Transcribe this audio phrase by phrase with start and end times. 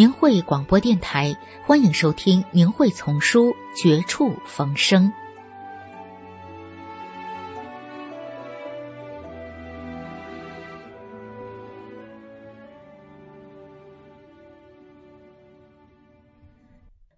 [0.00, 1.36] 明慧广播电台，
[1.66, 5.04] 欢迎收听《明慧丛书·绝处逢生》。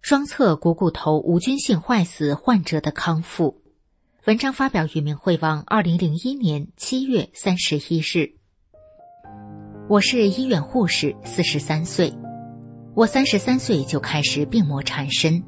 [0.01, 3.61] 双侧股骨头无菌性坏死患者的康复。
[4.25, 8.29] 文章发表于明慧网，二零零一年七月三十一日。
[9.87, 12.13] 我是医院护士，四十三岁。
[12.95, 15.43] 我三十三岁就开始病魔缠身。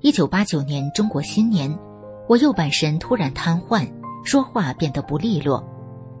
[0.00, 1.78] 一九八九年中国新年，
[2.26, 3.86] 我右半身突然瘫痪，
[4.24, 5.62] 说话变得不利落，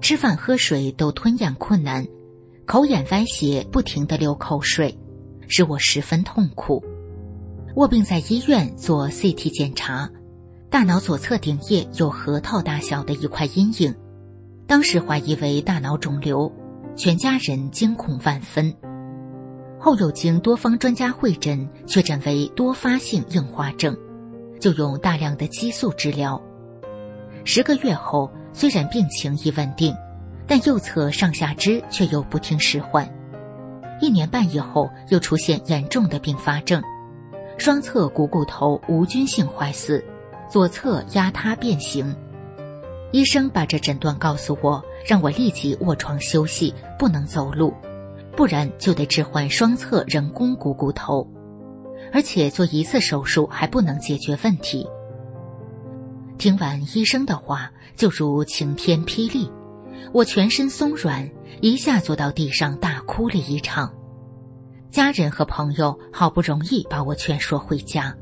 [0.02, 2.06] 吃饭喝水都吞咽困难，
[2.66, 4.94] 口眼歪斜，不停的流口水，
[5.48, 6.84] 使我十分痛苦。
[7.76, 10.10] 卧病在医院做 CT 检查，
[10.68, 13.94] 大脑左侧顶叶有核桃大小的一块阴影，
[14.66, 16.52] 当时怀疑为大脑肿瘤，
[16.94, 18.74] 全家人惊恐万分。
[19.84, 23.98] 后又经多方专家会诊，确诊为多发性硬化症，
[24.60, 26.40] 就用大量的激素治疗。
[27.44, 29.92] 十个月后，虽然病情已稳定，
[30.46, 33.12] 但右侧上下肢却又不听使唤。
[34.00, 36.80] 一年半以后，又出现严重的并发症，
[37.58, 40.00] 双侧股骨头无菌性坏死，
[40.48, 42.14] 左侧压塌变形。
[43.10, 47.74] 医生把这诊断告诉我，让我立即卧床休息，不能走路。
[48.36, 51.26] 不然就得置换双侧人工股骨头，
[52.12, 54.86] 而且做一次手术还不能解决问题。
[56.38, 59.50] 听完医生的话，就如晴天霹雳，
[60.12, 63.92] 我全身松软，一下坐到地上大哭了一场。
[64.90, 68.14] 家人和朋友好不容易把我劝说回家，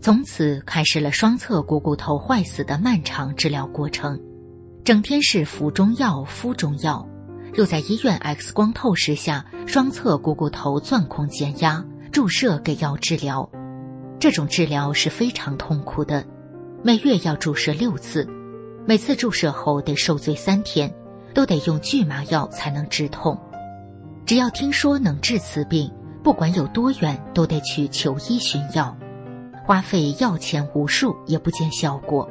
[0.00, 4.18] 从此开始了双侧股骨头坏死的漫长治疗过程，
[4.84, 7.06] 整天是服中药、敷中药。
[7.54, 13.48] 又在医院 X 光透视下，双侧股骨头钻孔减压，注射给药治疗。
[14.18, 16.24] 这种治疗是非常痛苦的，
[16.82, 18.28] 每月要注射六次，
[18.86, 20.92] 每次注射后得受罪三天，
[21.34, 23.38] 都得用拒麻药才能止痛。
[24.26, 25.90] 只要听说能治此病，
[26.22, 28.96] 不管有多远，都得去求医寻药，
[29.66, 32.28] 花费药钱无数也不见效果。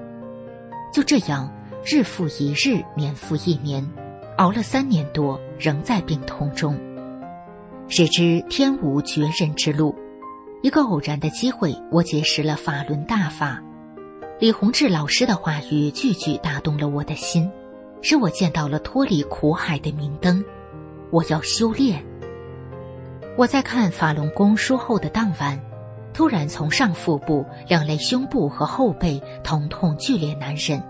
[0.94, 1.52] 就这样，
[1.86, 3.86] 日复一日，年复一年。
[4.40, 6.80] 熬了三年多，仍在病痛中。
[7.90, 9.94] 谁知天无绝人之路，
[10.62, 13.62] 一个偶然的机会，我结识了法轮大法。
[14.40, 17.52] 李洪志老师的话语句句打动了我的心，
[18.02, 20.42] 使我见到了脱离苦海的明灯。
[21.12, 22.02] 我要修炼。
[23.38, 25.60] 我在看法轮功书后的当晚，
[26.14, 30.82] 突然从上腹部、两肋胸部和后背疼痛剧烈难忍，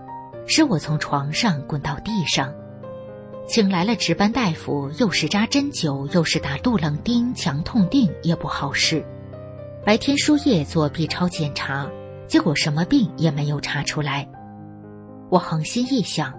[0.46, 2.54] 使我从床上滚到地上。
[3.52, 9.04] 请来了值班大夫，又是扎针灸，又是打杜冷丁、强痛定，也不好使。
[9.84, 11.90] 白天输液做 B 超检查，
[12.28, 14.24] 结果什么病也没有查出来。
[15.30, 16.32] 我横心一想，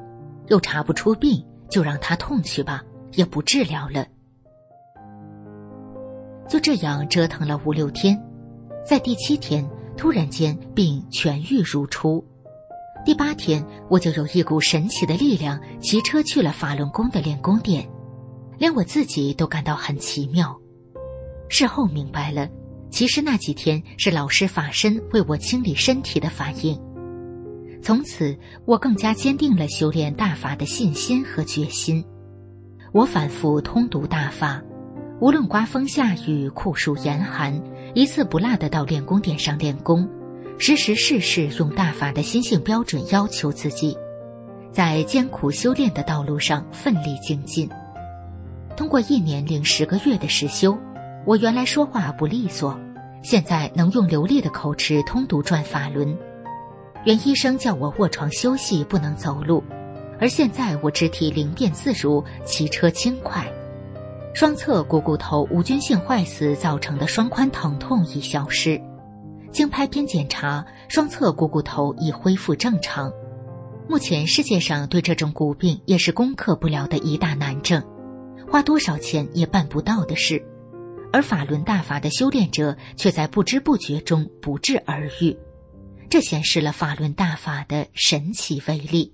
[0.48, 4.08] 又查不出病，就让他痛去吧，也不治疗了。
[6.48, 8.18] 就这样折腾了五六天，
[8.86, 12.26] 在第七天，突然间病痊愈如初。
[13.04, 17.90] 第八天，我就有一股神奇的力量，骑车去了法轮功的练功点，
[18.60, 20.56] 连我自己都感到很奇妙。
[21.50, 22.48] 事后明白了，
[22.92, 26.80] 其实那几天是老师法身为我清理身体的反应。
[27.82, 32.06] 从此，我更加坚定了修炼大法的信心和决心。
[32.94, 34.62] 我反复通读大法，
[35.20, 37.60] 无论刮风下雨、酷暑严寒，
[37.96, 40.08] 一次不落的到练功点上练功。
[40.62, 43.98] 时时事事用大法的心性标准要求自己，
[44.72, 47.68] 在艰苦修炼的道路上奋力精进。
[48.78, 50.78] 通过一年零十个月的实修，
[51.26, 52.80] 我原来说话不利索，
[53.24, 56.16] 现在能用流利的口齿通读转法轮。
[57.06, 59.64] 原医生叫我卧床休息，不能走路，
[60.20, 63.52] 而现在我肢体灵便自如，骑车轻快。
[64.36, 68.80] 双侧股骨头无菌性坏死造成的双髋疼痛已消失。
[69.52, 73.12] 经拍片检查，双侧股骨头已恢复正常。
[73.90, 77.84] 目前世界上对这种骨病也是攻克不了的一大难症，
[78.50, 80.42] 花多少钱也办不到的事，
[81.12, 85.38] 而法轮大法的修炼者却在不知不觉中不治而愈，
[86.10, 89.14] 这显示了法轮大法的神奇威力。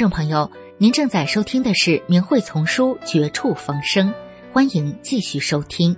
[0.00, 4.08] 众朋友，您正在收听的是《明慧丛书》《绝处逢生》，
[4.50, 5.94] 欢迎继续收听。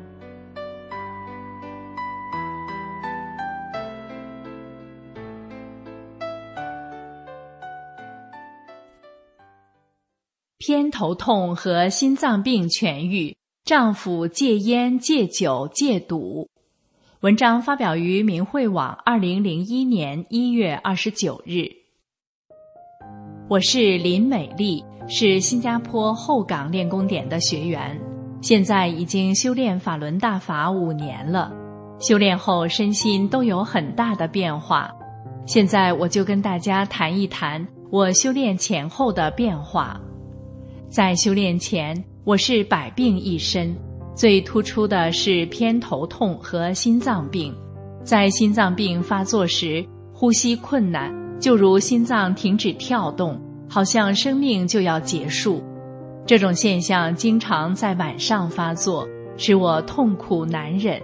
[10.59, 16.50] 偏头痛和心脏病痊愈，丈夫戒烟、戒酒、戒赌。
[17.21, 21.82] 文章发表于明慧网，二零零一年一月二十九日。
[23.52, 28.00] 我是林美丽，是新加坡后港练功点的学员，
[28.40, 31.52] 现在已经修炼法轮大法五年了。
[32.00, 34.90] 修炼后身心都有很大的变化。
[35.44, 40.00] 现在我就跟大家谈一谈我修炼前后的变化。
[40.88, 41.94] 在修炼前，
[42.25, 43.76] 我是百病一身，
[44.16, 47.54] 最突出的是偏头痛和心脏病。
[48.02, 51.22] 在心脏病发作时，呼吸困难。
[51.42, 53.37] 就如心脏停止跳动，
[53.68, 55.61] 好像生命就要结束。
[56.25, 59.04] 这种现象经常在晚上发作，
[59.37, 61.02] 使我痛苦难忍。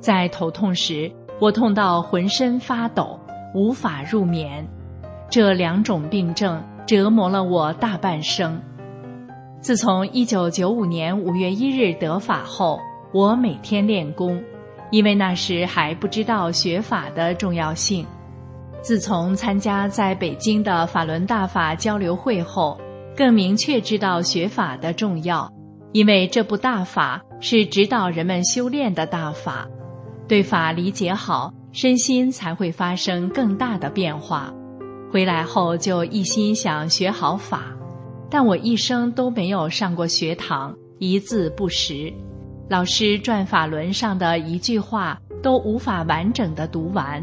[0.00, 1.08] 在头痛时，
[1.40, 3.16] 我痛到浑身发抖，
[3.54, 4.66] 无法入眠。
[5.30, 8.60] 这两种病症折磨了我大半生。
[9.60, 12.80] 自从一九九五年五月一日得法后，
[13.12, 14.42] 我每天练功，
[14.90, 18.04] 因为那时还不知道学法的重要性。
[18.82, 22.80] 自从参加在北京的法轮大法交流会后，
[23.14, 25.50] 更明确知道学法的重要，
[25.92, 29.68] 因为这部大法是指导人们修炼的大法。
[30.26, 34.52] 对法理解好，身心才会发生更大的变化。
[35.12, 37.76] 回来后就一心想学好法，
[38.30, 42.10] 但我一生都没有上过学堂，一字不识。
[42.68, 47.22] 老师转法轮上的一句话都无法完整的读完，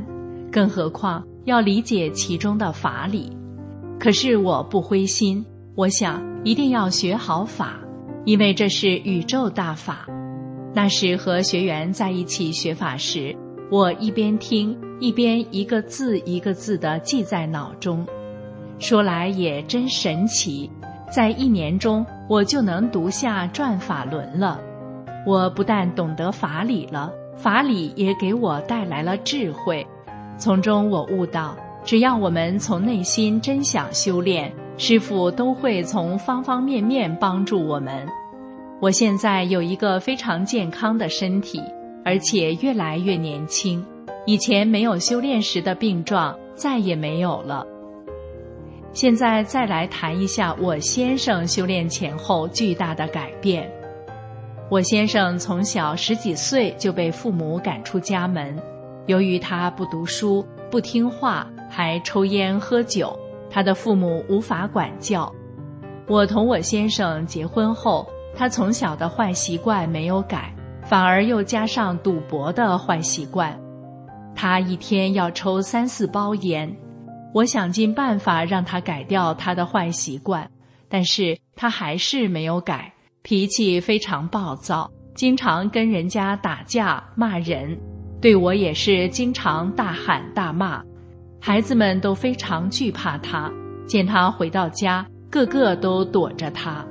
[0.52, 3.32] 更何况要理解其中的法理。
[3.98, 5.44] 可是我不灰心，
[5.76, 7.80] 我想一定要学好法，
[8.26, 10.06] 因为这是宇宙大法。
[10.74, 13.34] 那时和学员在一起学法时，
[13.72, 18.06] 我一边听一边一个字一个字的记在脑中。
[18.78, 20.70] 说来也真神奇，
[21.10, 24.60] 在一年中我就能读下转法轮了。
[25.26, 29.88] 我不但懂得法理了，法理也给我带来了智慧。
[30.38, 38.08] 从中我悟到，只要我们从内心真想修炼，师傅都会从方方面面帮助我们。
[38.80, 41.60] 我现在有一个非常健康的身体，
[42.06, 43.84] 而且越来越年轻。
[44.28, 47.66] 以前没有修炼时的病状再也没有了。
[48.94, 53.72] 现在再来谈一下我先生修炼前后巨大的改变。
[54.70, 58.56] 我先生从小十几岁就被父母赶出家门，
[59.08, 63.18] 由于他不读书、不听话，还抽烟喝酒，
[63.50, 65.34] 他的父母无法管教。
[66.08, 73.58] 我同我先生结婚后，他从小的坏习惯没有改，反而又加上赌博的坏习惯。
[74.36, 76.74] 他一天要抽三四包烟，
[77.34, 80.50] 我想尽办法让他改掉他的坏习惯，
[80.88, 82.94] 但是他还是没有改。
[83.24, 87.78] 脾气非常暴躁，经常跟人家打架骂人，
[88.20, 90.84] 对我也是经常大喊大骂。
[91.40, 93.52] 孩子们都非常惧怕他，
[93.88, 96.86] 见他回到家，个个都躲着他。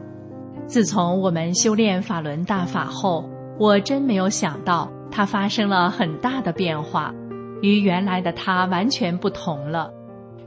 [0.67, 3.29] 自从我们修炼法轮大法后，
[3.59, 7.13] 我真没有想到他发生了很大的变化，
[7.61, 9.91] 与原来的他完全不同了。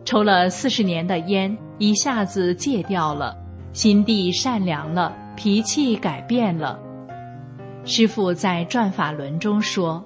[0.06, 3.36] 抽了四十年的烟，一下子戒掉了，
[3.74, 5.14] 心地善良了。
[5.36, 6.78] 脾气改变了，
[7.86, 10.04] 师父在转法轮中说：“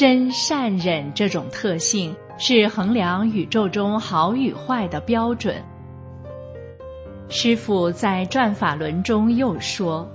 [0.00, 5.62] 真善忍这种特性是衡量宇宙中好与坏的标准。”
[7.28, 10.10] 师父在转法轮中又说：“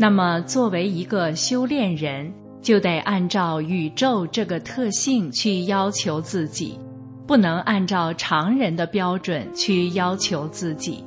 [0.00, 6.80] 那么作为一个修炼人，就得按照宇宙这个特性去要求自己，
[7.26, 11.04] 不能按照常人的标准去要求自己。”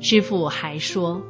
[0.00, 1.20] 师父还说：“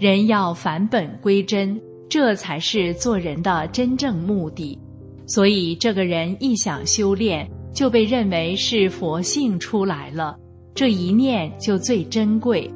[0.00, 4.78] 人要返本归真，这才是做人的真正目的。
[5.26, 10.36] 所以，这个人一想修炼，就被认为是佛性出来了，
[10.74, 12.70] 这一念就最珍贵。”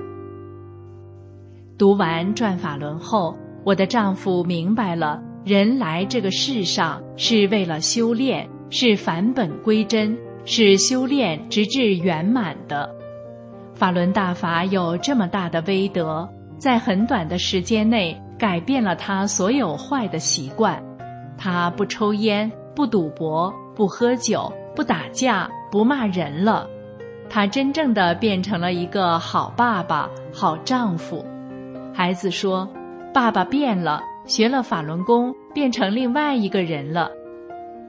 [1.77, 12.93] 读完转法轮后，我的丈夫明白了，人来这个世上是为了修炼，是返本归真，是修炼直至圆满的。
[13.75, 20.83] 法轮大法有这么大的威德，在很短的时间内改变了他所有坏的习惯。
[21.37, 26.67] 他不抽烟，不赌博，不喝酒，不打架，不骂人了。
[27.29, 31.25] 他真正的变成了一个好爸爸、好丈夫。
[31.93, 32.67] 孩子说
[33.13, 37.11] ：“爸爸变了，学了法轮功，变成另外一个人了。”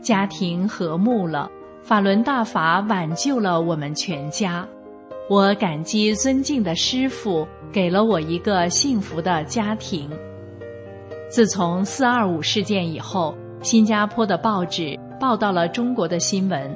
[0.01, 1.49] 家庭和睦了，
[1.81, 4.67] 法轮大法挽救了我们全家。
[5.29, 10.09] 我感激尊敬的师父，给了我一个幸福的家庭。
[11.29, 16.75] 自从四二五事件以后，新加坡的报纸报道了中国的新闻，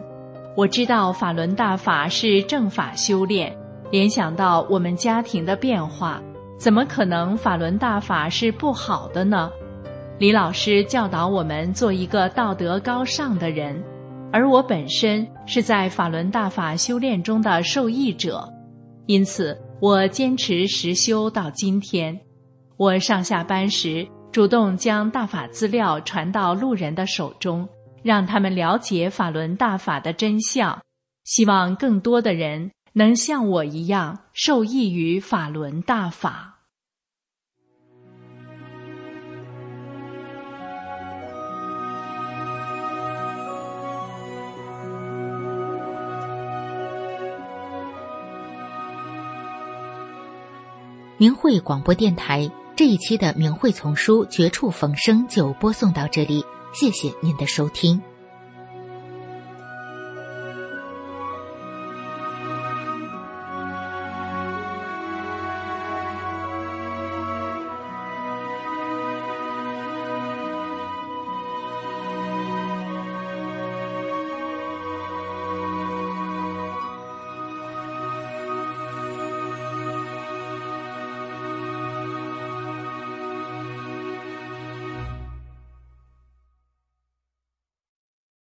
[0.56, 3.52] 我知道法轮大法是正法修炼，
[3.90, 6.22] 联想到我们家庭的变化，
[6.58, 9.52] 怎么可能法轮大法是不好的呢？
[10.20, 13.84] 李老师教导我们做一个道德高尚的人。
[14.32, 18.48] 而我本身是在法轮大法修炼中的受益者，
[19.06, 22.20] 因此我坚持实修到今天。
[22.78, 27.70] 我上下班时主动将大法资料传到路人的手中，
[28.02, 30.82] 让他们了解法轮大法的真相。
[31.24, 36.50] 希望更多的人能像我一样受益于法轮大法。
[51.20, 58.02] 明慧广播电台这一期的明慧丛书《绝处逢生》就播送到这里，谢谢您的收听。